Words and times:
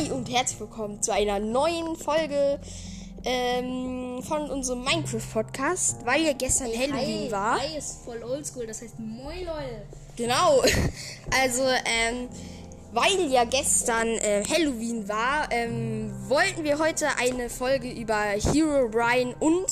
Hi 0.00 0.10
und 0.12 0.30
herzlich 0.30 0.60
willkommen 0.60 1.02
zu 1.02 1.12
einer 1.12 1.38
neuen 1.38 1.96
Folge 1.96 2.58
ähm, 3.24 4.22
von 4.22 4.48
unserem 4.50 4.82
Minecraft-Podcast, 4.84 6.06
weil 6.06 6.22
ja 6.22 6.32
gestern 6.32 6.68
Halloween 6.68 7.24
Hi, 7.24 7.32
war. 7.32 7.60
Hi 7.60 7.76
ist 7.76 8.04
voll 8.04 8.22
oldschool, 8.22 8.66
das 8.66 8.80
heißt 8.80 8.98
Moin 8.98 9.44
Leute. 9.44 9.82
Genau. 10.16 10.62
Also, 11.42 11.62
ähm, 11.62 12.28
weil 12.92 13.30
ja 13.30 13.44
gestern 13.44 14.08
äh, 14.08 14.42
Halloween 14.48 15.06
war, 15.08 15.48
ähm, 15.50 16.12
wollten 16.28 16.64
wir 16.64 16.78
heute 16.78 17.06
eine 17.18 17.50
Folge 17.50 17.90
über 17.90 18.16
Hero 18.16 18.88
Brian 18.88 19.34
und 19.38 19.66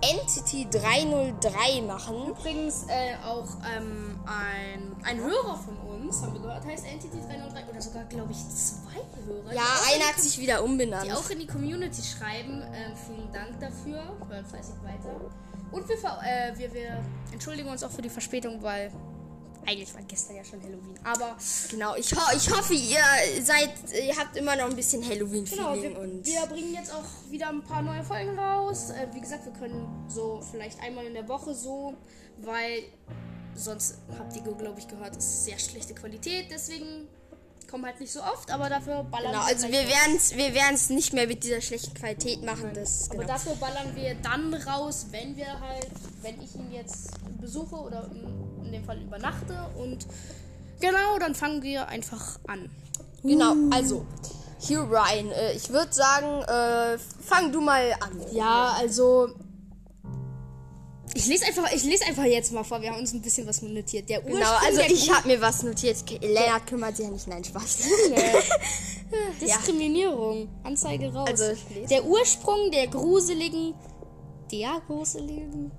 Entity 0.00 0.68
303 0.70 1.82
machen. 1.82 2.28
Übrigens 2.28 2.86
äh, 2.88 3.16
auch 3.24 3.48
ähm, 3.76 4.18
ein, 4.26 4.94
ein 5.02 5.18
Hörer 5.18 5.56
von 5.56 5.76
uns, 5.78 6.22
haben 6.22 6.34
wir 6.34 6.40
gehört, 6.40 6.64
heißt 6.64 6.86
Entity 6.86 7.18
303 7.18 7.64
oder 7.70 7.80
sogar, 7.80 8.04
glaube 8.04 8.32
ich, 8.32 8.38
zwei 8.48 9.00
Hörer. 9.26 9.54
Ja, 9.54 9.62
einer 9.92 10.04
hat 10.04 10.20
sich 10.20 10.38
wieder 10.38 10.62
umbenannt. 10.62 11.06
die 11.06 11.12
auch 11.12 11.30
in 11.30 11.38
die 11.38 11.46
Community 11.46 12.02
schreiben. 12.02 12.62
Ähm, 12.74 12.92
vielen 13.06 13.32
Dank 13.32 13.58
dafür. 13.60 14.02
Hört 14.28 14.46
fleißig 14.46 14.74
weiter. 14.82 15.20
Und 15.72 15.88
wir, 15.88 15.96
äh, 15.96 16.58
wir, 16.58 16.72
wir 16.72 17.04
entschuldigen 17.32 17.68
uns 17.68 17.82
auch 17.82 17.90
für 17.90 18.02
die 18.02 18.10
Verspätung, 18.10 18.62
weil 18.62 18.92
eigentlich 19.66 19.92
war 19.94 20.02
gestern 20.02 20.36
ja 20.36 20.44
schon 20.44 20.62
Halloween. 20.62 20.98
Aber 21.04 21.36
Genau, 21.70 21.94
ich, 21.96 22.12
ho 22.14 22.20
ich 22.36 22.50
hoffe, 22.50 22.74
ihr 22.74 23.00
seid, 23.42 23.70
ihr 23.92 24.16
habt 24.16 24.36
immer 24.36 24.56
noch 24.56 24.66
ein 24.66 24.76
bisschen 24.76 25.04
Halloween-Feeling 25.06 25.82
genau, 25.82 26.24
wir, 26.24 26.24
wir 26.24 26.46
bringen 26.46 26.74
jetzt 26.74 26.92
auch 26.92 27.04
wieder 27.30 27.48
ein 27.48 27.62
paar 27.62 27.82
neue 27.82 28.02
Folgen 28.02 28.38
raus. 28.38 28.90
Äh, 28.90 29.08
wie 29.14 29.20
gesagt, 29.20 29.44
wir 29.44 29.52
können 29.52 29.86
so 30.08 30.40
vielleicht 30.50 30.80
einmal 30.80 31.04
in 31.06 31.14
der 31.14 31.28
Woche 31.28 31.54
so, 31.54 31.94
weil 32.38 32.84
sonst 33.54 33.98
habt 34.18 34.36
ihr, 34.36 34.42
glaube 34.42 34.78
ich, 34.78 34.88
gehört, 34.88 35.16
es 35.16 35.24
ist 35.24 35.44
sehr 35.46 35.58
schlechte 35.58 35.94
Qualität. 35.94 36.46
Deswegen 36.50 37.08
kommen 37.68 37.84
halt 37.84 37.98
nicht 38.00 38.12
so 38.12 38.22
oft, 38.22 38.50
aber 38.50 38.68
dafür 38.68 39.02
ballern 39.04 39.32
Genau, 39.32 39.44
also 39.44 39.64
wir 39.64 39.82
gleich 39.82 39.86
raus. 39.86 40.04
werden 40.04 40.16
es 40.16 40.36
wir 40.36 40.54
werden's 40.54 40.90
nicht 40.90 41.12
mehr 41.12 41.26
mit 41.26 41.42
dieser 41.42 41.60
schlechten 41.60 41.94
Qualität 41.94 42.42
machen. 42.44 42.70
Das, 42.74 43.10
Aber 43.10 43.20
genau. 43.22 43.32
dafür 43.32 43.54
ballern 43.56 43.94
wir 43.96 44.14
dann 44.16 44.54
raus, 44.54 45.06
wenn 45.10 45.36
wir 45.36 45.58
halt, 45.60 45.88
wenn 46.22 46.40
ich 46.40 46.54
ihn 46.54 46.70
jetzt 46.72 47.10
besuche 47.40 47.74
oder 47.76 48.08
in, 48.66 48.72
dem 48.72 48.84
Fall 48.84 49.00
übernachte 49.00 49.56
und 49.78 50.06
genau, 50.80 51.18
dann 51.18 51.34
fangen 51.34 51.62
wir 51.62 51.88
einfach 51.88 52.38
an. 52.46 52.70
genau, 53.22 53.54
also, 53.70 54.06
Hero 54.66 54.86
Brian, 54.86 55.30
äh, 55.30 55.52
ich 55.52 55.70
würde 55.70 55.92
sagen, 55.92 56.42
äh, 56.42 56.98
fang 56.98 57.52
du 57.52 57.60
mal 57.60 57.92
an. 58.00 58.20
Ja, 58.32 58.74
also 58.78 59.28
ich 61.16 61.26
lese 61.26 61.46
einfach, 61.46 61.72
ich 61.72 61.82
lese 61.84 62.04
einfach 62.04 62.24
jetzt 62.24 62.52
mal 62.52 62.62
vor. 62.62 62.82
Wir 62.82 62.90
haben 62.90 62.98
uns 63.00 63.14
ein 63.14 63.22
bisschen 63.22 63.46
was 63.46 63.62
notiert. 63.62 64.08
Der 64.10 64.20
Genau, 64.20 64.38
Ursprung 64.38 64.66
also 64.66 64.78
der 64.78 64.90
ich 64.90 65.10
habe 65.10 65.28
mir 65.28 65.40
was 65.40 65.62
notiert. 65.62 65.96
Lennart 66.20 66.66
kümmert 66.66 66.96
sich 66.96 67.06
ja 67.06 67.10
nicht, 67.10 67.26
nein, 67.26 67.42
Spaß. 67.42 67.78
Diskriminierung. 69.40 70.48
Anzeige 70.62 71.12
raus. 71.12 71.28
Also, 71.28 71.44
der 71.88 72.04
Ursprung 72.04 72.70
der 72.70 72.88
gruseligen, 72.88 73.74
der 74.52 74.82
gruseligen 74.86 75.72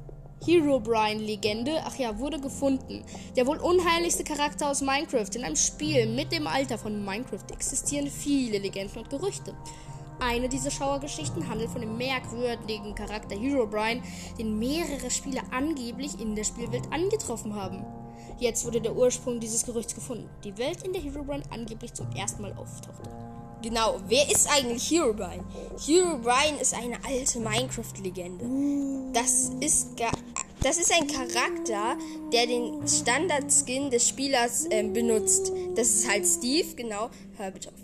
Herobrine-Legende, 0.45 1.81
ach 1.85 1.95
ja, 1.97 2.17
wurde 2.19 2.39
gefunden. 2.39 3.03
Der 3.35 3.47
wohl 3.47 3.57
unheiligste 3.57 4.23
Charakter 4.23 4.69
aus 4.69 4.81
Minecraft. 4.81 5.29
In 5.35 5.43
einem 5.43 5.55
Spiel 5.55 6.05
mit 6.07 6.31
dem 6.31 6.47
Alter 6.47 6.77
von 6.77 7.03
Minecraft 7.03 7.51
existieren 7.51 8.07
viele 8.07 8.57
Legenden 8.59 8.99
und 8.99 9.09
Gerüchte. 9.09 9.55
Eine 10.19 10.49
dieser 10.49 10.71
Schauergeschichten 10.71 11.47
handelt 11.47 11.69
von 11.69 11.81
dem 11.81 11.95
merkwürdigen 11.97 12.95
Charakter 12.95 13.35
Herobrine, 13.37 14.01
den 14.39 14.57
mehrere 14.57 15.11
Spieler 15.11 15.43
angeblich 15.51 16.19
in 16.19 16.35
der 16.35 16.43
Spielwelt 16.43 16.91
angetroffen 16.91 17.53
haben. 17.55 17.85
Jetzt 18.39 18.65
wurde 18.65 18.81
der 18.81 18.95
Ursprung 18.95 19.39
dieses 19.39 19.65
Gerüchts 19.65 19.93
gefunden. 19.95 20.29
Die 20.43 20.57
Welt, 20.57 20.83
in 20.83 20.93
der 20.93 21.01
Herobrine 21.01 21.43
angeblich 21.51 21.93
zum 21.93 22.11
ersten 22.15 22.41
Mal 22.41 22.53
auftauchte. 22.53 23.09
Genau, 23.63 23.97
wer 24.07 24.29
ist 24.31 24.47
eigentlich 24.51 24.89
Hero 24.89 25.13
Brian? 25.13 25.43
Hero 25.83 26.17
Brian 26.19 26.57
ist 26.61 26.75
eine 26.75 26.97
alte 27.03 27.39
Minecraft-Legende. 27.39 28.45
Das 29.13 29.51
ist 29.59 29.97
ga- 29.97 30.11
das 30.67 30.77
ist 30.77 30.91
ein 30.91 31.07
Charakter, 31.07 31.97
der 32.33 32.45
den 32.45 32.85
Standard-Skin 32.85 33.89
des 33.89 34.09
Spielers 34.09 34.67
ähm, 34.69 34.91
benutzt. 34.91 35.53
Das 35.75 35.87
ist 35.87 36.09
halt 36.09 36.25
Steve, 36.25 36.75
genau. 36.75 37.09
Hör 37.37 37.51
bitte 37.51 37.69
auf. 37.69 37.75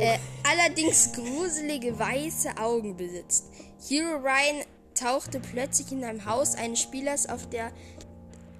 Äh, 0.00 0.18
allerdings 0.42 1.12
gruselige 1.12 1.96
weiße 1.96 2.56
Augen 2.58 2.96
besitzt. 2.96 3.44
Hero 3.88 4.18
Brian 4.18 4.64
tauchte 4.96 5.38
plötzlich 5.38 5.92
in 5.92 6.02
einem 6.02 6.24
Haus 6.24 6.56
eines 6.56 6.80
Spielers 6.80 7.28
auf 7.28 7.48
der 7.50 7.70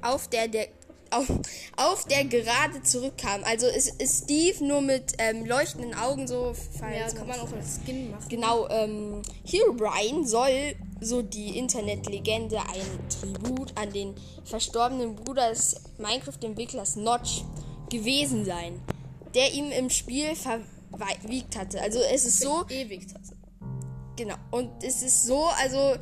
auf 0.03 0.29
der 0.29 0.47
der 0.47 0.69
auf, 1.11 1.27
auf 1.77 2.05
der 2.07 2.25
gerade 2.25 2.83
zurückkam. 2.83 3.43
Also 3.45 3.67
es 3.67 3.89
ist 3.89 4.25
Steve 4.25 4.65
nur 4.65 4.83
mit 4.83 5.15
ähm, 5.19 5.47
leuchtenden 5.47 5.95
Augen 5.95 6.29
so. 6.29 6.55
falls 6.79 7.13
Ja, 7.13 7.19
kann 7.19 7.27
man 7.27 7.41
auch 7.41 7.53
als 7.53 7.81
Skin 7.85 8.11
machen. 8.11 8.29
Genau, 8.29 8.69
ähm, 8.69 9.23
Herobrine 9.45 10.27
soll, 10.27 10.75
so 11.05 11.23
die 11.23 11.59
Internetlegende, 11.59 12.59
ein 12.59 13.09
Tribut 13.09 13.73
an 13.77 13.93
den 13.93 14.15
verstorbenen 14.45 15.15
Bruder 15.15 15.51
des 15.51 15.77
Minecraft-Entwicklers 15.99 16.97
Notch 16.97 17.45
gewesen 17.91 18.45
sein, 18.45 18.81
der 19.35 19.53
ihm 19.53 19.71
im 19.71 19.91
Spiel 19.91 20.35
verwiegt 20.35 21.57
hatte. 21.57 21.81
Also 21.81 22.01
es 22.13 22.25
ist 22.25 22.41
so, 22.41 22.65
Ewig 22.69 23.07
hatte. 23.15 23.37
genau, 24.17 24.37
und 24.51 24.71
es 24.83 25.03
ist 25.03 25.25
so, 25.25 25.47
also 25.63 25.95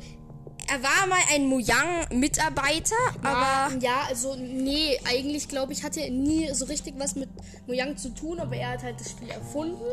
er 0.67 0.81
war 0.81 1.07
mal 1.07 1.19
ein 1.33 1.47
Mojang-Mitarbeiter, 1.47 2.95
aber 3.21 3.75
ja, 3.79 4.03
also 4.07 4.35
nee, 4.35 4.97
eigentlich 5.05 5.47
glaube 5.47 5.73
ich, 5.73 5.83
hatte 5.83 6.01
er 6.01 6.11
nie 6.11 6.53
so 6.53 6.65
richtig 6.65 6.95
was 6.97 7.15
mit 7.15 7.29
Mojang 7.67 7.97
zu 7.97 8.09
tun, 8.09 8.39
aber 8.39 8.55
er 8.55 8.71
hat 8.71 8.83
halt 8.83 8.99
das 8.99 9.11
Spiel 9.11 9.29
erfunden. 9.29 9.83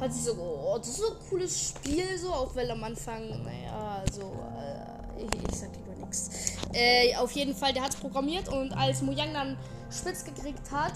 Hat 0.00 0.12
sich 0.12 0.24
so, 0.24 0.32
oh, 0.32 0.76
das 0.78 0.88
ist 0.88 0.98
so 0.98 1.06
ein 1.06 1.28
cooles 1.30 1.68
Spiel, 1.68 2.18
so, 2.18 2.30
auch 2.30 2.54
weil 2.54 2.70
am 2.70 2.82
Anfang, 2.84 3.28
naja, 3.44 4.04
so, 4.12 4.22
äh, 4.58 5.22
ich, 5.22 5.50
ich 5.50 5.56
sag 5.56 5.70
lieber 5.74 5.98
nichts. 5.98 6.30
Äh, 6.72 7.14
auf 7.16 7.32
jeden 7.32 7.54
Fall, 7.54 7.72
der 7.72 7.82
hat 7.82 7.94
es 7.94 7.96
programmiert 7.96 8.48
und 8.48 8.72
als 8.72 9.02
Mojang 9.02 9.32
dann 9.32 9.56
spitz 9.90 10.24
gekriegt 10.24 10.70
hat, 10.70 10.92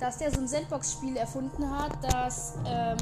dass 0.00 0.18
der 0.18 0.32
so 0.32 0.40
ein 0.40 0.48
Sandbox-Spiel 0.48 1.16
erfunden 1.16 1.70
hat, 1.70 1.92
das, 2.02 2.54
ähm, 2.66 2.96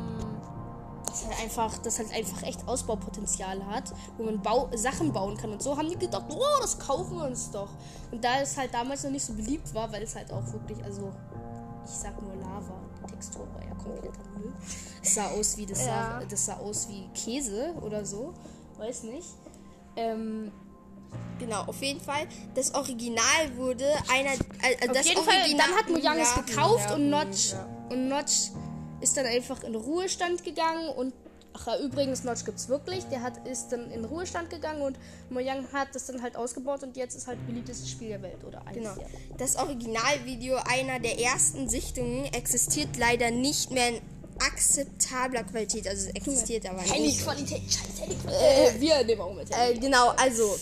das 1.11 1.27
halt 1.27 1.41
einfach, 1.43 1.79
das 1.79 1.99
halt 1.99 2.13
einfach 2.13 2.43
echt 2.43 2.67
Ausbaupotenzial 2.67 3.65
hat, 3.67 3.93
wo 4.17 4.25
man 4.25 4.41
Bau 4.41 4.69
Sachen 4.75 5.13
bauen 5.13 5.37
kann 5.37 5.51
und 5.53 5.63
so, 5.63 5.77
haben 5.77 5.89
die 5.89 5.97
gedacht, 5.97 6.25
oh, 6.31 6.61
das 6.61 6.79
kaufen 6.79 7.19
wir 7.19 7.25
uns 7.25 7.51
doch. 7.51 7.69
Und 8.11 8.25
da 8.25 8.41
es 8.41 8.57
halt 8.57 8.73
damals 8.73 9.05
noch 9.05 9.11
nicht 9.11 9.25
so 9.25 9.33
beliebt 9.35 9.75
war, 9.75 9.93
weil 9.93 10.03
es 10.03 10.15
halt 10.15 10.33
auch 10.33 10.45
wirklich, 10.53 10.83
also 10.85 11.13
ich 11.85 11.91
sag 11.91 12.21
nur 12.23 12.35
Lava, 12.37 12.75
die 13.03 13.13
Textur 13.13 13.47
war 13.55 13.63
ja 13.63 13.75
kompletter 13.75 14.23
Müll. 14.39 14.53
Es 15.03 15.15
sah 15.15 15.29
aus 15.29 15.57
wie, 15.57 15.67
das, 15.67 15.81
Ja. 15.81 16.21
sah, 16.21 16.25
das 16.29 16.47
sah 16.47 16.57
aus 16.59 16.89
wie 16.89 17.09
Käse 17.15 17.75
oder 17.83 18.05
so, 18.05 18.35
weiß 18.79 19.05
nicht. 19.05 19.29
Ähm, 19.97 20.53
genau, 21.39 21.63
auf 21.65 21.83
jeden 21.83 22.01
Fall, 22.01 22.27
das 22.55 22.73
Original 22.75 23.57
wurde 23.57 23.87
einer, 24.13 24.33
äh, 24.63 24.89
Auf 24.89 24.95
das 24.95 25.09
jeden 25.09 25.23
Fall, 25.23 25.41
Original, 25.41 25.67
dann 25.67 25.77
hat 25.77 25.89
Mojang 25.91 26.19
es 26.19 26.37
Ja, 26.37 26.43
gekauft 26.43 26.91
ja, 26.91 26.95
und 26.95 27.11
Notch, 27.11 27.53
ja. 27.53 27.67
und 27.91 28.09
Notch 28.09 28.51
ist 29.01 29.17
dann 29.17 29.27
einfach 29.27 29.63
in 29.63 29.75
Ruhestand 29.75 30.45
gegangen 30.45 30.89
und 30.91 31.13
ach 31.53 31.67
ja, 31.67 31.79
übrigens 31.81 32.23
Notch 32.25 32.45
gibt's 32.45 32.69
wirklich, 32.69 33.05
der 33.07 33.23
hat 33.23 33.47
ist 33.47 33.69
dann 33.71 33.91
in 33.91 34.05
Ruhestand 34.05 34.51
gegangen 34.51 34.83
und 34.83 34.97
Mojang 35.31 35.67
hat 35.73 35.89
das 35.95 36.07
dann 36.07 36.23
halt 36.23 36.37
ausgebaut 36.37 36.83
und 36.83 36.97
jetzt 36.97 37.17
ist 37.17 37.27
halt 37.27 37.45
beliebtestes 37.47 37.91
Spiel 37.91 38.09
der 38.09 38.23
Welt 38.23 38.45
oder 38.47 38.65
eins 38.67 38.77
Genau. 38.77 38.95
der. 38.95 39.07
Das 39.39 39.57
Originalvideo 39.57 40.59
einer 40.69 41.01
der 41.01 41.19
ersten 41.19 41.69
Sichtungen 41.69 42.25
existiert 42.33 42.97
leider 42.99 43.31
nicht 43.31 43.71
mehr 43.71 43.89
in 43.89 44.01
akzeptabler 44.39 45.45
Qualität. 45.45 45.87
Also 45.89 46.09
es 46.09 46.15
existiert 46.15 46.67
aber 46.69 46.81
nicht. 46.83 46.95
Handyqualität, 46.95 47.63
scheiß 47.63 48.01
Handyqualität. 48.01 48.77
Äh, 48.77 48.81
wir 48.81 49.05
nehmen 49.05 49.21
auch 49.21 49.35
mit 49.35 49.49
Äh, 49.51 49.75
genau, 49.79 50.09
also 50.17 50.57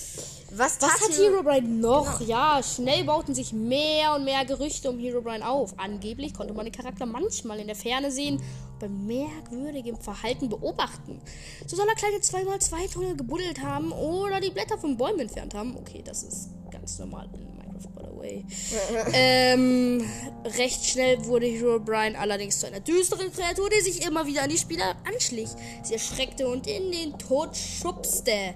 was, 0.51 0.79
tat 0.79 0.91
hat 0.91 1.19
Herobrine 1.19 1.69
noch? 1.69 2.21
Ja, 2.23 2.63
schnell 2.63 3.05
bauten 3.05 3.35
sich 3.35 3.53
mehr 3.53 4.15
und 4.15 4.25
mehr 4.25 4.45
Gerüchte 4.47 4.89
um 4.89 4.99
Herobrine 4.99 5.47
auf. 5.47 5.75
Angeblich 5.77 6.33
konnte 6.33 6.55
man 6.55 6.65
den 6.65 6.73
Charakter 6.73 7.05
manchmal 7.05 7.61
in 7.61 7.67
der 7.67 7.77
Ferne 7.77 8.11
sehen 8.11 8.37
und 8.37 8.79
bei 8.79 8.89
merkwürdigem 8.89 9.97
Verhalten 9.97 10.49
beobachten. 10.49 11.21
So 11.67 11.77
soll 11.77 11.87
er 11.89 11.95
kleine 11.95 12.17
2x2 12.17 12.93
Tunnel 12.93 13.17
gebuddelt 13.17 13.63
haben 13.63 13.93
oder 13.93 14.41
die 14.41 14.51
Blätter 14.51 14.79
von 14.79 14.97
Bäumen 14.97 15.21
entfernt 15.21 15.53
haben. 15.55 15.77
Okay, 15.77 16.03
das 16.03 16.23
ist 16.23 16.49
ganz 16.71 16.99
normal 16.99 17.29
in 17.35 17.55
Minecraft, 17.57 17.89
by 17.95 18.05
the 18.05 18.19
way. 18.19 18.45
ähm, 19.13 20.09
recht 20.57 20.87
schnell 20.87 21.25
wurde 21.27 21.47
Herobrine 21.47 22.19
allerdings 22.19 22.59
zu 22.59 22.67
einer 22.67 22.81
düsteren 22.81 23.31
Kreatur, 23.33 23.69
die 23.69 23.83
sich 23.83 24.07
immer 24.07 24.27
wieder 24.27 24.45
an 24.45 24.49
die 24.49 24.59
Spieler 24.59 24.97
anschlich. 25.07 25.51
Sie 25.83 25.93
erschreckte 25.93 26.49
und 26.49 26.67
in 26.67 26.91
den 26.91 27.19
Tod 27.19 27.55
schubste 27.55 28.55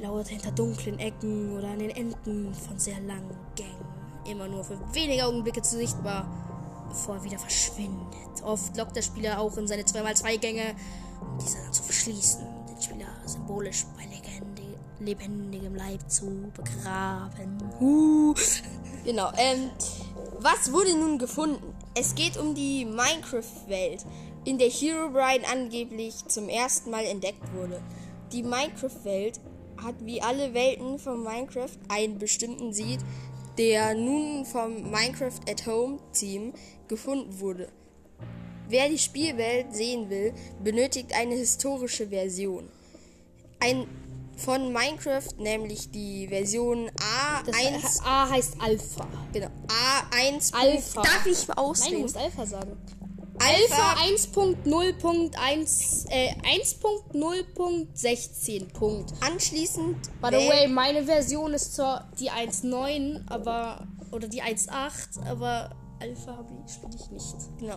lauerte 0.00 0.30
hinter 0.30 0.50
dunklen 0.52 0.98
Ecken 0.98 1.56
oder 1.56 1.68
an 1.68 1.78
den 1.78 1.90
Enden 1.90 2.54
von 2.54 2.78
sehr 2.78 3.00
langen 3.00 3.36
Gängen. 3.54 3.70
Immer 4.28 4.48
nur 4.48 4.64
für 4.64 4.78
wenige 4.92 5.24
Augenblicke 5.24 5.62
zu 5.62 5.76
sichtbar, 5.76 6.26
bevor 6.88 7.16
er 7.16 7.24
wieder 7.24 7.38
verschwindet. 7.38 8.42
Oft 8.44 8.76
lockt 8.76 8.96
der 8.96 9.02
Spieler 9.02 9.40
auch 9.40 9.56
in 9.56 9.66
seine 9.66 9.82
2x2-Gänge, 9.82 10.74
um 11.20 11.38
diese 11.38 11.58
dann 11.58 11.72
zu 11.72 11.82
verschließen, 11.82 12.40
den 12.68 12.82
Spieler 12.82 13.08
symbolisch 13.26 13.86
bei 13.96 14.04
Legende, 14.04 14.78
lebendigem 14.98 15.74
Leib 15.74 16.10
zu 16.10 16.50
begraben. 16.54 17.58
Uh. 17.80 18.34
Genau, 19.02 19.32
ähm, 19.38 19.70
was 20.40 20.72
wurde 20.72 20.94
nun 20.94 21.16
gefunden? 21.16 21.74
Es 21.94 22.14
geht 22.14 22.36
um 22.36 22.54
die 22.54 22.84
Minecraft-Welt. 22.84 24.04
in 24.44 24.58
der 24.58 24.68
Herobrine 24.68 25.46
angeblich 25.50 26.14
zum 26.28 26.48
ersten 26.48 26.90
Mal 26.90 27.04
entdeckt 27.04 27.42
wurde. 27.54 27.80
Die 28.32 28.42
Minecraft-Welt 28.42 29.40
hat 29.82 29.94
wie 30.04 30.22
alle 30.22 30.54
Welten 30.54 30.98
von 30.98 31.22
Minecraft 31.22 31.76
einen 31.88 32.18
bestimmten 32.18 32.72
Seed, 32.72 33.00
der 33.58 33.94
nun 33.94 34.44
vom 34.44 34.90
Minecraft 34.90 35.40
at 35.48 35.66
Home 35.66 35.98
Team 36.12 36.52
gefunden 36.88 37.40
wurde. 37.40 37.68
Wer 38.68 38.88
die 38.88 38.98
Spielwelt 38.98 39.74
sehen 39.74 40.08
will, 40.10 40.32
benötigt 40.62 41.12
eine 41.12 41.34
historische 41.34 42.08
Version. 42.08 42.68
Ein 43.58 43.86
von 44.36 44.72
Minecraft, 44.72 45.28
nämlich 45.38 45.90
die 45.90 46.26
Version 46.28 46.90
A1. 46.90 47.82
Das 47.82 48.00
A 48.04 48.30
heißt 48.30 48.54
Alpha. 48.58 49.06
Genau. 49.32 49.48
A1. 50.12 50.54
Alpha. 50.54 51.02
Darf 51.02 51.26
ich 51.26 51.46
Nein, 51.46 51.56
du 51.56 51.62
ausreden? 51.62 52.00
musst 52.02 52.16
Alpha 52.16 52.46
sagen. 52.46 52.76
Alpha. 53.40 53.94
Alpha 54.00 54.04
1.0.1 54.04 56.06
äh, 56.10 56.34
1.0.16. 57.14 58.72
Punkt. 58.72 59.12
Anschließend. 59.20 59.96
By 60.20 60.28
the 60.30 60.36
way, 60.48 60.68
meine 60.68 61.04
Version 61.04 61.52
ist 61.54 61.74
zwar 61.74 62.08
die 62.20 62.30
1.9, 62.30 63.22
aber 63.28 63.86
oder 64.12 64.28
die 64.28 64.42
1.8, 64.42 65.26
aber 65.26 65.70
Alpha 66.00 66.36
habe 66.36 66.48
ich- 66.66 66.72
spiele 66.74 66.92
ich 66.96 67.10
nicht. 67.10 67.34
Genau. 67.58 67.76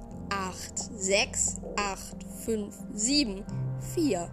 6 1.06 1.58
8 1.76 2.26
5 2.46 2.76
7 2.96 3.46
4 3.94 4.32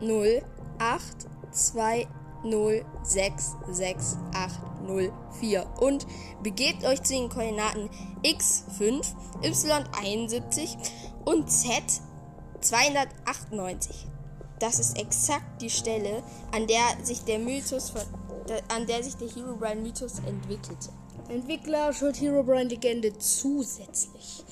0 0.00 0.42
8 0.78 1.02
2 1.50 2.06
0 2.44 2.84
6 3.02 3.56
6 3.72 4.16
8 4.32 4.82
0 4.86 5.12
4 5.40 5.66
und 5.80 6.06
begebt 6.44 6.84
euch 6.84 7.02
zu 7.02 7.14
den 7.14 7.28
Koordinaten 7.28 7.90
x5 8.22 9.04
y71 9.42 10.76
und 11.24 11.50
z 11.50 11.82
298. 12.60 14.06
Das 14.60 14.78
ist 14.78 14.96
exakt 14.96 15.60
die 15.60 15.70
Stelle, 15.70 16.22
an 16.52 16.68
der 16.68 17.04
sich 17.04 17.24
der 17.24 17.40
Mythos 17.40 17.90
von, 17.90 18.02
an 18.68 18.86
der 18.86 19.02
sich 19.02 19.16
der 19.16 19.28
Herobrine 19.28 19.80
Mythos 19.80 20.20
entwickelte. 20.20 20.90
Entwickler 21.28 21.92
Short 21.92 22.20
Herobrine 22.20 22.68
Legende 22.68 23.18
zusätzlich. 23.18 24.44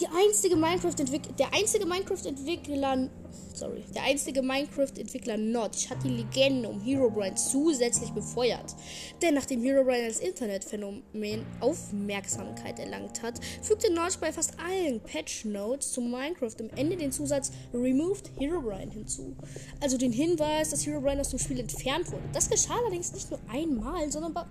Die 0.00 0.06
einzige 0.06 0.56
Minecraft 0.56 0.98
Entwick 0.98 1.36
der 1.36 1.52
einzige 1.52 1.86
Minecraft 1.86 2.26
Entwickler 2.26 3.08
sorry, 3.54 3.84
der 3.94 4.04
einzige 4.04 4.42
Minecraft 4.42 4.92
Entwickler 4.98 5.36
Notch 5.36 5.88
hat 5.90 6.02
die 6.04 6.08
Legende 6.08 6.68
um 6.68 6.80
Herobrine 6.80 7.34
zusätzlich 7.34 8.10
befeuert. 8.10 8.74
Denn 9.20 9.34
nachdem 9.34 9.62
Herobrine 9.62 10.04
als 10.04 10.20
Internetphänomen 10.20 11.44
Aufmerksamkeit 11.60 12.78
erlangt 12.78 13.22
hat, 13.22 13.40
fügte 13.62 13.92
Notch 13.92 14.18
bei 14.18 14.32
fast 14.32 14.54
allen 14.58 15.00
Patch 15.00 15.44
Notes 15.44 15.92
zu 15.92 16.00
Minecraft 16.00 16.56
am 16.60 16.70
Ende 16.76 16.96
den 16.96 17.12
Zusatz 17.12 17.52
Removed 17.72 18.30
Herobrine 18.38 18.90
hinzu. 18.92 19.36
Also 19.80 19.96
den 19.96 20.12
Hinweis, 20.12 20.70
dass 20.70 20.86
Herobrine 20.86 21.20
aus 21.20 21.30
dem 21.30 21.38
Spiel 21.38 21.60
entfernt 21.60 22.10
wurde. 22.10 22.24
Das 22.32 22.48
geschah 22.50 22.76
allerdings 22.82 23.12
nicht 23.12 23.30
nur 23.30 23.40
einmal, 23.50 24.10
sondern 24.10 24.34
bei, 24.34 24.44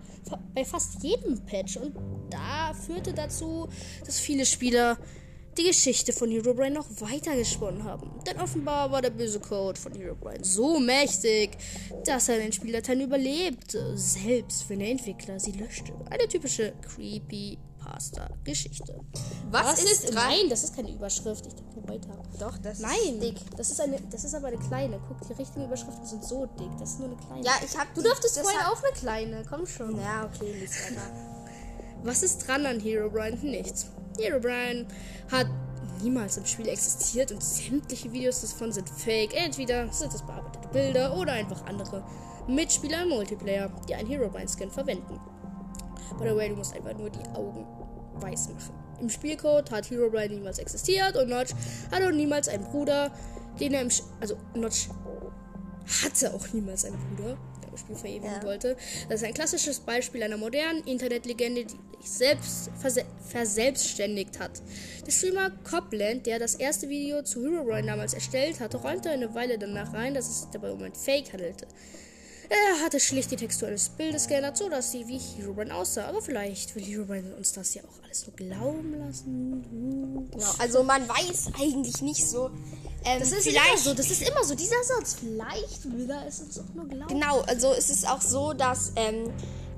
bei 0.56 0.66
fast 0.66 1.04
jedem 1.04 1.40
Patch 1.46 1.78
und 1.78 1.96
da 2.30 2.74
führte 2.74 3.14
dazu, 3.14 3.68
dass 4.06 4.20
viele 4.20 4.46
Spieler 4.46 4.98
die 5.58 5.64
Geschichte 5.64 6.14
von 6.14 6.30
Herobrine 6.32 6.76
noch 6.76 6.86
weiter 7.02 7.36
gesponnen 7.36 7.84
haben. 7.84 8.10
Denn 8.26 8.40
offenbar 8.40 8.90
war 8.92 9.02
der 9.02 9.10
böse 9.10 9.40
Code 9.40 9.80
von 9.80 9.94
Herobrine 9.94 10.44
so 10.44 10.80
mächtig, 10.80 11.58
dass 12.06 12.30
er 12.30 12.38
den 12.38 12.54
Spieldateien 12.54 13.02
überlebte, 13.02 13.98
selbst 13.98 14.70
wenn 14.70 14.80
der 14.80 14.90
Entwickler 14.90 15.40
sie 15.40 15.52
löschte. 15.52 15.94
Eine 16.10 16.28
typische 16.28 16.74
Creepypasta-Geschichte. 16.82 19.00
Was, 19.50 19.84
ist 19.84 20.14
dran? 20.14 20.30
Nein, 20.30 20.50
das 20.50 20.64
ist 20.64 20.76
keine 20.76 20.92
Überschrift. 20.92 21.48
Ich 21.48 21.56
dachte 21.56 21.88
weiter. 21.88 22.22
Doch, 22.40 22.58
das 22.58 22.80
Nein, 22.80 23.20
ist 23.20 23.24
dick. 23.24 23.36
das 23.58 23.72
ist 23.72 23.82
eine, 23.82 24.00
das 24.10 24.24
ist 24.24 24.34
aber 24.34 24.48
eine 24.48 24.58
kleine. 24.58 25.00
Guck, 25.08 25.20
die 25.28 25.34
richtigen 25.34 25.66
Überschriften 25.66 26.06
sind 26.06 26.24
so 26.24 26.46
dick. 26.46 26.72
Das 26.80 26.92
ist 26.92 27.00
nur 27.00 27.10
eine 27.10 27.18
kleine. 27.18 27.44
Ja, 27.46 27.52
ich 27.64 27.78
hab 27.78 27.94
du 27.94 28.02
durftest 28.02 28.40
vorhin 28.40 28.62
auch 28.62 28.82
eine 28.82 28.94
kleine. 28.94 29.44
Komm 29.50 29.68
schon. 29.68 30.00
Ja, 30.00 30.30
okay, 30.34 30.54
lies 30.60 30.72
weiter. 30.86 31.02
Was 32.04 32.24
ist 32.24 32.48
dran 32.48 32.66
an 32.66 32.80
Herobrine? 32.80 33.38
Nichts. 33.44 33.88
Herobrine 34.20 34.88
hat 35.32 35.48
niemals 36.02 36.38
im 36.38 36.46
Spiel 36.46 36.68
existiert 36.68 37.32
und 37.32 37.44
sämtliche 37.44 38.12
Videos 38.12 38.42
davon 38.42 38.72
sind 38.72 38.90
fake. 38.90 39.34
Entweder 39.34 39.92
sind 39.92 40.14
es 40.14 40.22
bearbeitete 40.22 40.68
Bilder 40.70 41.18
oder 41.18 41.34
einfach 41.34 41.66
andere 41.66 42.04
Mitspieler 42.48 43.04
im 43.04 43.10
Multiplayer, 43.10 43.72
die 43.88 43.96
einen 43.96 44.10
Herobrine-Skin 44.10 44.72
verwenden. 44.72 45.20
By 46.18 46.30
the 46.30 46.36
way, 46.36 46.50
du 46.50 46.56
musst 46.56 46.74
einfach 46.74 46.98
nur 46.98 47.10
die 47.10 47.26
Augen 47.36 47.66
weiß 48.16 48.50
machen. 48.50 48.74
Im 49.00 49.10
Spielcode 49.10 49.72
hat 49.72 49.90
Herobrine 49.90 50.36
niemals 50.36 50.60
existiert 50.60 51.16
und 51.18 51.30
Notch 51.30 51.54
hat 51.92 52.04
auch 52.04 52.12
niemals 52.12 52.48
einen 52.48 52.64
Bruder, 52.64 53.12
den 53.60 53.74
er 53.74 53.82
im 53.82 53.90
Sch 53.90 54.04
also 54.20 54.38
Notch 54.54 54.90
hatte 56.04 56.34
auch 56.34 56.48
niemals 56.54 56.86
einen 56.86 56.98
Bruder, 57.16 57.38
Spiel 57.78 57.96
verewigen 57.96 58.26
Ja. 58.26 58.44
wollte. 58.44 58.76
Das 59.10 59.22
ist 59.22 59.28
ein 59.28 59.34
klassisches 59.34 59.80
Beispiel 59.80 60.24
einer 60.24 60.38
modernen 60.38 60.84
Internetlegende, 60.86 61.66
die 61.66 61.78
sich 62.02 62.12
selbst 62.12 62.70
verse 62.80 63.04
verselbstständigt 63.28 64.40
hat. 64.40 64.62
Der 65.06 65.12
Streamer 65.12 65.52
Copland, 65.64 66.26
der 66.26 66.40
das 66.40 66.56
erste 66.56 66.90
Video 66.90 67.24
zu 67.24 67.44
Herobrine 67.44 67.88
damals 67.88 68.14
erstellt 68.14 68.60
hatte, 68.60 68.78
räumte 68.78 69.10
eine 69.10 69.34
Weile 69.34 69.58
danach 69.58 69.94
rein, 69.94 70.14
dass 70.14 70.28
es 70.28 70.42
sich 70.42 70.50
dabei 70.52 70.72
um 70.72 70.82
ein 70.84 70.94
Fake 70.94 71.32
handelte. 71.34 71.68
Er 72.52 72.84
hatte 72.84 73.00
schlicht 73.00 73.32
die 73.32 73.38
Textur 73.38 73.70
eines 73.70 73.88
Bildes 73.88 74.28
geändert, 74.28 74.58
so 74.58 74.68
dass 74.68 74.92
sie 74.92 75.08
wie 75.08 75.18
Herobrine 75.18 75.74
aussah. 75.74 76.08
Aber 76.10 76.22
vielleicht 76.22 76.76
will 76.76 76.84
Herobrine 76.84 77.34
uns 77.38 77.54
das 77.54 77.74
ja 77.76 77.82
auch 77.84 78.04
alles 78.04 78.28
nur 78.28 78.36
glauben 78.36 79.00
lassen. 79.00 80.28
Genau, 80.32 80.52
also 80.60 80.84
man 80.84 81.08
weiß 81.08 81.52
eigentlich 81.58 82.02
nicht 82.02 82.28
so. 82.28 82.50
Ähm, 83.06 83.20
Das 83.20 83.32
ist 83.32 83.48
immer 83.48 83.78
so, 83.78 83.94
das 83.94 84.12
ist 84.12 84.22
immer 84.22 84.44
so, 84.44 84.54
dieser 84.54 84.84
Satz. 84.84 85.16
Vielleicht 85.22 85.86
will 85.86 86.10
er 86.10 86.28
es 86.28 86.42
uns 86.42 86.60
auch 86.60 86.74
nur 86.76 86.90
glauben. 86.90 87.08
Genau, 87.08 87.40
also 87.42 87.72
es 87.72 87.90
ist 87.90 88.06
auch 88.06 88.22
so, 88.22 88.52
dass 88.52 88.92
ähm, 88.98 89.32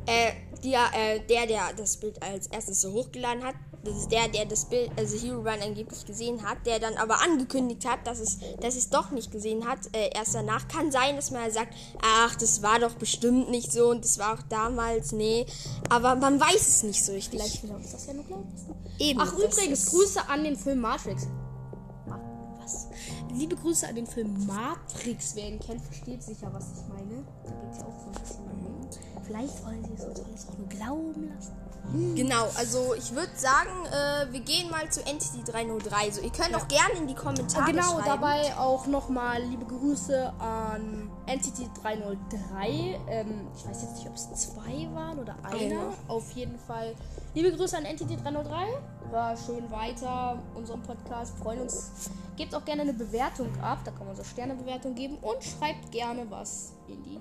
äh, 0.05 0.31
der, 0.63 0.81
äh, 0.93 1.19
der, 1.27 1.47
der 1.47 1.73
das 1.75 1.97
Bild 1.97 2.21
als 2.21 2.47
erstes 2.47 2.81
so 2.81 2.93
hochgeladen 2.93 3.43
hat, 3.43 3.55
das 3.83 3.97
ist 3.97 4.11
der, 4.11 4.29
der 4.29 4.45
das 4.45 4.65
Bild, 4.65 4.89
also 4.97 5.17
Herobrine 5.17 5.61
angeblich 5.61 6.05
gesehen 6.05 6.41
hat, 6.43 6.65
der 6.65 6.79
dann 6.79 6.95
aber 6.95 7.21
angekündigt 7.21 7.85
hat, 7.85 8.07
dass 8.07 8.19
es, 8.19 8.39
dass 8.61 8.77
es 8.77 8.89
doch 8.89 9.11
nicht 9.11 9.29
gesehen 9.29 9.67
hat, 9.67 9.79
äh, 9.93 10.09
erst 10.15 10.35
danach. 10.35 10.69
Kann 10.69 10.89
sein, 10.89 11.17
dass 11.17 11.31
man 11.31 11.51
sagt, 11.51 11.73
ach, 12.01 12.35
das 12.35 12.63
war 12.63 12.79
doch 12.79 12.93
bestimmt 12.93 13.49
nicht 13.51 13.73
so 13.73 13.89
und 13.89 14.05
das 14.05 14.19
war 14.19 14.35
auch 14.35 14.41
damals, 14.47 15.11
nee. 15.11 15.45
Aber 15.89 16.15
man 16.15 16.39
weiß 16.39 16.65
es 16.65 16.83
nicht 16.83 17.03
so 17.03 17.11
richtig. 17.11 17.41
Vielleicht 17.41 17.63
uns 17.65 17.91
das 17.91 18.05
ja 18.05 18.13
nur 18.13 18.23
lassen. 18.23 18.73
Eben, 18.99 19.19
Ach, 19.19 19.33
übrigens, 19.33 19.87
Grüße 19.87 20.29
an 20.29 20.45
den 20.45 20.55
Film 20.55 20.79
Matrix. 20.79 21.27
Liebe 23.33 23.55
Grüße 23.55 23.87
an 23.87 23.95
den 23.95 24.07
Film 24.07 24.45
Matrix. 24.45 25.35
Wer 25.35 25.47
ihn 25.49 25.59
kennt, 25.59 25.81
versteht 25.81 26.21
sicher, 26.23 26.49
was 26.53 26.65
ich 26.75 26.87
meine. 26.87 27.23
Da 27.43 27.51
geht 27.51 27.71
es 27.71 27.77
ja 27.79 27.85
auch 27.85 27.99
so 27.99 28.05
ein 28.07 28.21
bisschen 28.21 28.45
darum. 28.45 28.89
Vielleicht 29.25 29.65
wollen 29.65 29.85
sie 29.85 29.93
es 29.93 30.05
uns 30.05 30.19
alles 30.21 30.47
auch 30.49 30.57
nur 30.57 30.67
glauben 30.67 31.29
lassen. 31.35 31.53
Genau, 32.15 32.47
also 32.57 32.93
ich 32.95 33.11
würde 33.13 33.31
sagen, 33.35 33.69
äh, 33.91 34.31
wir 34.31 34.39
gehen 34.39 34.71
mal 34.71 34.89
zu 34.89 35.01
Entity 35.05 35.43
303. 35.45 36.11
So, 36.11 36.21
ihr 36.21 36.31
könnt 36.31 36.55
auch 36.55 36.67
gerne 36.69 36.93
in 36.97 37.07
die 37.07 37.13
Kommentare 37.13 37.69
Genau, 37.71 37.83
schreiben. 37.99 38.03
dabei 38.05 38.55
auch 38.57 38.87
nochmal 38.87 39.41
liebe 39.43 39.65
Grüße 39.65 40.31
an 40.39 41.11
Entity 41.25 41.69
303. 41.81 42.99
Ähm, 43.09 43.47
ich 43.55 43.67
weiß 43.67 43.81
jetzt 43.81 43.95
nicht, 43.97 44.07
ob 44.07 44.15
es 44.15 44.31
zwei 44.33 44.87
waren 44.93 45.19
oder 45.19 45.35
einer. 45.43 45.59
Einer. 45.59 45.93
Auf 46.07 46.31
jeden 46.31 46.57
Fall 46.57 46.95
liebe 47.35 47.51
Grüße 47.55 47.77
an 47.77 47.83
Entity 47.85 48.15
303. 48.15 48.65
War 49.13 49.37
schön 49.37 49.69
weiter 49.69 50.41
unserem 50.55 50.81
Podcast. 50.81 51.37
Freuen 51.37 51.61
uns. 51.61 52.09
Gebt 52.35 52.55
auch 52.55 52.65
gerne 52.65 52.81
eine 52.81 52.95
Bewertung 52.95 53.47
ab. 53.61 53.77
Da 53.85 53.91
kann 53.91 54.07
man 54.07 54.15
so 54.15 54.23
Sternebewertung 54.23 54.95
geben. 54.95 55.19
Und 55.21 55.37
schreibt 55.43 55.91
gerne 55.91 56.25
was 56.31 56.73
in 56.87 57.03
die 57.03 57.19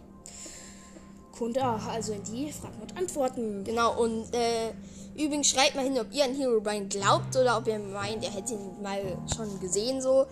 Kunde, 1.37 1.63
also 1.63 2.15
in 2.15 2.25
die 2.25 2.51
Fragen 2.51 2.81
und 2.81 2.97
Antworten. 2.97 3.65
Genau, 3.65 4.03
und 4.03 4.25
äh, 4.33 4.73
übrigens 5.23 5.51
schreibt 5.51 5.75
mal 5.75 5.85
hin, 5.85 5.99
ob 6.01 6.11
ihr 6.15 6.25
an 6.25 6.35
Herobrine 6.35 6.87
glaubt 6.87 7.37
oder 7.37 7.59
ob 7.59 7.67
ihr 7.67 7.79
meint, 7.79 8.25
ihr 8.25 8.31
hättet 8.31 8.53
ihn 8.53 8.81
mal 8.81 9.19
schon 9.37 9.61
gesehen 9.61 10.01
so. 10.01 10.25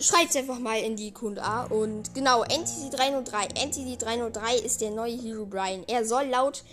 Schreibt 0.00 0.36
einfach 0.36 0.58
mal 0.58 0.80
in 0.80 0.96
die 0.96 1.12
Q&A. 1.12 1.66
Und 1.66 2.12
genau, 2.12 2.42
Entity 2.42 2.90
303. 2.90 3.62
Entity 3.62 3.96
303 3.96 4.56
ist 4.56 4.80
der 4.80 4.90
neue 4.90 5.16
Herobrine. 5.16 5.84
Er 5.86 6.04
soll 6.04 6.24
laut 6.24 6.64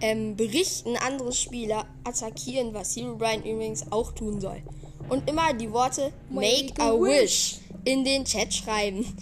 ähm, 0.00 0.36
Berichten 0.36 0.96
andere 0.96 1.32
Spieler 1.32 1.86
attackieren, 2.04 2.74
was 2.74 2.96
Herobrine 2.96 3.48
übrigens 3.48 3.90
auch 3.90 4.12
tun 4.12 4.40
soll. 4.40 4.62
Und 5.08 5.28
immer 5.28 5.52
die 5.52 5.70
Worte 5.70 6.12
Make 6.30 6.74
a 6.78 6.92
Wish 6.92 7.58
in 7.84 8.04
den 8.04 8.24
Chat 8.24 8.52
schreiben. 8.52 9.16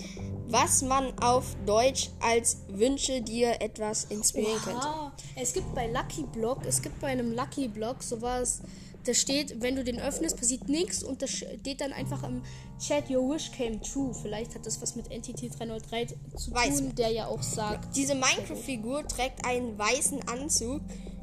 Was 0.47 0.83
man 0.83 1.19
auf 1.19 1.57
Deutsch 1.67 2.11
als 2.21 2.59
Wünsche 2.69 3.23
dir 3.23 3.61
etwas 3.61 4.05
inspirieren 4.05 4.61
könnte. 4.63 4.87
Ah, 4.87 5.13
es 5.35 5.53
gibt 5.53 5.75
bei 5.75 5.89
Lucky 5.89 6.23
Block, 6.33 6.59
es 6.67 6.81
gibt 6.81 7.01
bei 7.01 7.09
einem 7.09 7.33
Lucky 7.35 7.67
Block 7.67 8.03
sowas, 8.03 8.61
Da 9.05 9.13
steht, 9.13 9.61
wenn 9.61 9.77
du 9.77 9.85
den 9.85 10.01
öffnest, 10.01 10.39
passiert 10.39 10.69
nichts 10.69 11.03
und 11.03 11.21
da 11.21 11.27
steht 11.27 11.81
dann 11.81 11.93
einfach 11.93 12.23
im 12.23 12.43
Chat, 12.79 13.11
your 13.11 13.29
wish 13.35 13.53
came 13.53 13.81
true. 13.81 14.15
Vielleicht 14.15 14.55
hat 14.55 14.65
das 14.65 14.81
was 14.81 14.97
mit 14.97 15.11
Entity 15.11 15.51
303 15.51 16.07
zu 16.37 16.53
Weiß 16.53 16.79
tun, 16.79 16.95
der 16.95 17.11
ja 17.11 17.27
auch 17.27 17.43
sagt. 17.43 17.95
Diese 17.97 18.15
Minecraft-Figur 18.15 19.07
trägt 19.07 19.45
einen 19.45 19.79
weißen 19.79 20.27
Anzug, 20.29 20.81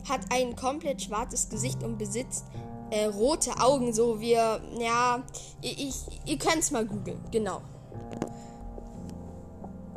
hat 0.08 0.22
ein 0.30 0.56
komplett 0.56 1.02
schwarzes 1.02 1.50
Gesicht 1.50 1.84
und 1.84 1.98
besitzt 1.98 2.46
äh, 2.92 3.06
rote 3.06 3.52
Augen, 3.60 3.94
so 3.94 4.20
wie, 4.20 4.34
ja, 4.34 5.24
ich, 5.62 5.88
ich, 5.88 5.96
ihr 6.26 6.38
könnt 6.38 6.60
es 6.60 6.72
mal 6.72 6.86
googeln, 6.86 7.20
genau. 7.32 7.62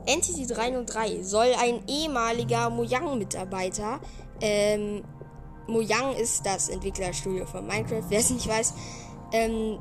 Entity 0.07 0.47
303 0.47 1.23
soll 1.23 1.53
ein 1.59 1.83
ehemaliger 1.89 2.71
Mojang-Mitarbeiter, 2.71 4.01
ähm, 4.41 5.03
Mojang 5.67 6.15
ist 6.15 6.45
das 6.45 6.69
Entwicklerstudio 6.69 7.47
von 7.47 7.67
Minecraft, 7.67 8.05
wer 8.09 8.21
es 8.21 8.31
nicht 8.31 8.49
weiß, 8.49 8.75
ähm, 9.33 9.79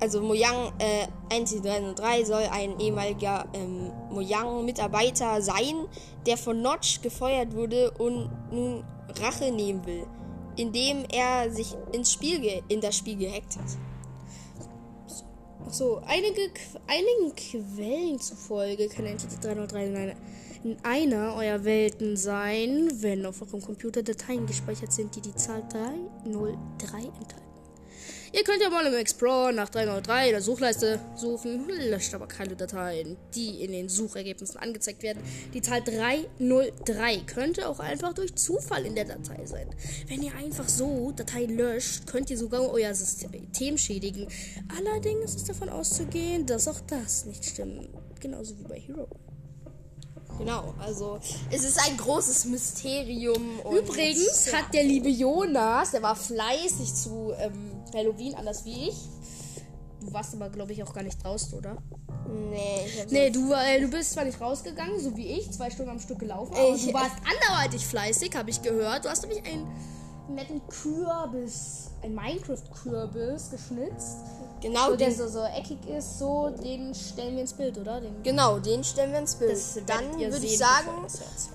also 0.00 0.20
Mojang 0.20 0.72
äh, 0.78 1.06
Entity 1.34 1.60
303 1.60 2.24
soll 2.24 2.42
ein 2.52 2.78
ehemaliger 2.78 3.46
ähm, 3.52 3.90
Mojang-Mitarbeiter 4.10 5.42
sein, 5.42 5.86
der 6.26 6.36
von 6.36 6.62
Notch 6.62 7.02
gefeuert 7.02 7.54
wurde 7.54 7.90
und 7.92 8.30
nun 8.50 8.84
Rache 9.20 9.50
nehmen 9.50 9.84
will, 9.86 10.06
indem 10.56 11.04
er 11.10 11.50
sich 11.50 11.76
ins 11.92 12.12
Spiel 12.12 12.62
in 12.68 12.80
das 12.80 12.96
Spiel 12.96 13.16
gehackt 13.16 13.56
hat. 13.56 13.87
So, 15.70 16.00
einige, 16.06 16.50
einigen 16.86 17.34
Quellen 17.36 18.18
zufolge 18.18 18.88
kann 18.88 19.04
Entity 19.04 19.36
303 19.40 19.86
in 19.86 19.96
einer, 19.96 20.14
in 20.64 20.76
einer 20.82 21.34
eurer 21.36 21.62
Welten 21.62 22.16
sein, 22.16 22.90
wenn 23.02 23.26
auf 23.26 23.42
eurem 23.42 23.60
Computer 23.60 24.02
Dateien 24.02 24.46
gespeichert 24.46 24.92
sind, 24.92 25.14
die 25.14 25.20
die 25.20 25.34
Zahl 25.34 25.62
303 25.68 26.98
enthalten. 26.98 27.47
Ihr 28.30 28.44
könnt 28.44 28.60
ja 28.60 28.68
mal 28.68 28.84
im 28.86 28.94
Explorer 28.94 29.52
nach 29.52 29.70
303 29.70 30.26
in 30.26 30.32
der 30.32 30.42
Suchleiste 30.42 31.00
suchen, 31.16 31.66
löscht 31.66 32.14
aber 32.14 32.28
keine 32.28 32.56
Dateien, 32.56 33.16
die 33.34 33.62
in 33.62 33.72
den 33.72 33.88
Suchergebnissen 33.88 34.58
angezeigt 34.58 35.02
werden. 35.02 35.22
Die 35.54 35.62
Zahl 35.62 35.82
303 35.82 37.20
könnte 37.26 37.68
auch 37.68 37.80
einfach 37.80 38.12
durch 38.12 38.34
Zufall 38.34 38.84
in 38.84 38.94
der 38.94 39.06
Datei 39.06 39.46
sein. 39.46 39.70
Wenn 40.08 40.22
ihr 40.22 40.34
einfach 40.34 40.68
so 40.68 41.12
Dateien 41.12 41.56
löscht, 41.56 42.06
könnt 42.06 42.28
ihr 42.28 42.36
sogar 42.36 42.70
euer 42.70 42.94
System 42.94 43.78
schädigen. 43.78 44.28
Allerdings 44.76 45.34
ist 45.34 45.48
davon 45.48 45.70
auszugehen, 45.70 46.44
dass 46.44 46.68
auch 46.68 46.80
das 46.80 47.24
nicht 47.24 47.44
stimmt. 47.44 47.88
Genauso 48.20 48.58
wie 48.58 48.64
bei 48.64 48.78
Hero. 48.78 49.08
Genau, 50.38 50.74
also 50.78 51.18
es 51.50 51.64
ist 51.64 51.78
ein 51.88 51.96
großes 51.96 52.44
Mysterium. 52.46 53.58
Übrigens 53.70 54.46
ja. 54.50 54.58
hat 54.58 54.72
der 54.72 54.84
liebe 54.84 55.08
Jonas, 55.08 55.90
der 55.90 56.02
war 56.02 56.14
fleißig 56.16 56.94
zu 56.94 57.32
ähm, 57.38 57.72
Halloween, 57.92 58.34
anders 58.34 58.64
wie 58.64 58.88
ich. 58.88 58.96
Du 60.00 60.12
warst 60.12 60.34
aber, 60.34 60.48
glaube 60.48 60.72
ich, 60.72 60.82
auch 60.84 60.94
gar 60.94 61.02
nicht 61.02 61.22
draußen, 61.22 61.58
oder? 61.58 61.76
Nee, 62.50 62.86
Nee, 63.10 63.30
du, 63.30 63.52
äh, 63.52 63.80
du 63.80 63.88
bist 63.88 64.12
zwar 64.12 64.24
nicht 64.24 64.40
rausgegangen, 64.40 65.00
so 65.00 65.16
wie 65.16 65.26
ich, 65.26 65.50
zwei 65.50 65.70
Stunden 65.70 65.90
am 65.90 65.98
Stück 65.98 66.18
gelaufen, 66.20 66.54
aber 66.54 66.74
Ich- 66.74 66.86
du 66.86 66.92
warst 66.94 67.16
anderweitig 67.50 67.84
fleißig, 67.86 68.36
habe 68.36 68.50
ich 68.50 68.62
gehört. 68.62 69.04
Du 69.04 69.08
hast 69.08 69.22
nämlich 69.22 69.42
einen 69.44 69.66
netten 70.28 70.60
Kürbis, 70.68 71.90
ein 72.02 72.14
Minecraft-Kürbis 72.14 73.50
geschnitzt. 73.50 74.18
Genau 74.60 74.90
So, 74.90 74.96
der 74.96 75.08
den, 75.08 75.16
so, 75.16 75.28
so 75.28 75.44
eckig 75.44 75.78
ist, 75.88 76.18
so, 76.18 76.50
den 76.50 76.94
stellen 76.94 77.34
wir 77.34 77.42
ins 77.42 77.52
Bild, 77.52 77.78
oder? 77.78 78.00
Den, 78.00 78.22
genau, 78.22 78.58
den 78.58 78.84
stellen 78.84 79.12
wir 79.12 79.18
ins 79.18 79.34
Bild. 79.34 79.58
Dann 79.86 80.18
würde 80.18 80.46
ich 80.46 80.58
sagen, 80.58 81.06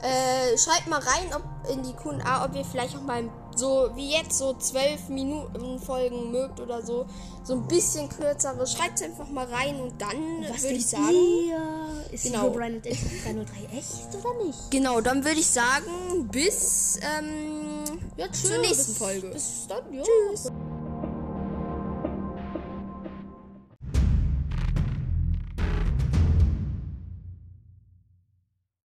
äh, 0.02 0.58
schreibt 0.58 0.88
mal 0.88 1.00
rein, 1.00 1.30
ob 1.36 1.72
in 1.72 1.84
die 1.84 1.94
Q&A, 1.94 2.46
ob 2.46 2.56
ihr 2.56 2.66
vielleicht 2.66 2.96
auch 2.96 3.02
mal 3.02 3.24
so 3.56 3.90
wie 3.96 4.12
jetzt 4.12 4.38
so 4.38 4.54
zwölf 4.56 5.10
Minuten 5.10 5.80
Folgen 5.80 6.32
mögt 6.32 6.60
oder 6.60 6.82
so, 6.82 7.06
so 7.44 7.54
ein 7.54 7.68
bisschen 7.68 8.10
kürzere. 8.10 8.66
Schreibt 8.66 9.00
es 9.00 9.04
einfach 9.04 9.30
mal 9.30 9.46
rein 9.46 9.80
und 9.80 10.02
dann 10.02 10.42
würde 10.42 10.76
ich 10.76 10.88
sagen, 10.88 11.12
Ihr? 11.12 12.04
Ist 12.12 12.24
Genau. 12.24 12.50
Brian 12.50 12.76
und 12.76 12.86
Entity 12.86 13.22
303 13.24 13.78
echt 13.78 14.26
oder 14.26 14.44
nicht? 14.46 14.72
genau, 14.72 15.02
dann 15.02 15.24
würde 15.24 15.40
ich 15.40 15.48
sagen, 15.48 16.28
bis 16.32 17.00
ähm, 17.18 17.84
Ja, 18.18 18.32
zur 18.32 18.58
nächsten 18.60 18.94
bis, 18.94 18.98
Folge. 18.98 19.28
Bis 19.30 19.68
dann, 19.68 19.94
ja. 19.94 20.04
Tschüss. 20.04 20.52